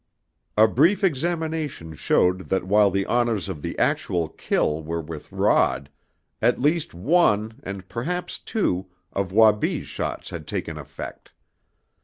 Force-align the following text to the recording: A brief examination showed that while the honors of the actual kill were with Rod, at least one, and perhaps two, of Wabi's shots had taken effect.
A 0.57 0.67
brief 0.67 1.03
examination 1.03 1.93
showed 1.93 2.49
that 2.49 2.63
while 2.63 2.89
the 2.89 3.05
honors 3.05 3.47
of 3.47 3.61
the 3.61 3.77
actual 3.77 4.29
kill 4.29 4.81
were 4.81 4.99
with 4.99 5.31
Rod, 5.31 5.91
at 6.41 6.59
least 6.59 6.95
one, 6.95 7.59
and 7.61 7.87
perhaps 7.87 8.39
two, 8.39 8.87
of 9.13 9.31
Wabi's 9.31 9.85
shots 9.85 10.31
had 10.31 10.47
taken 10.47 10.75
effect. 10.79 11.33